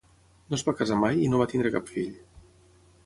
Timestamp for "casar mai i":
0.79-1.29